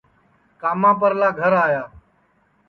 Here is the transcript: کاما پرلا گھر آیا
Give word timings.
کاما 0.61 0.91
پرلا 0.99 1.29
گھر 1.39 1.53
آیا 1.65 1.83